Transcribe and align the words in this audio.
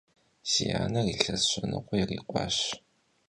Si 0.51 0.65
aner 0.81 1.05
yilhes 1.09 1.43
şenıkhue 1.51 1.95
yirikhuaş. 1.99 2.57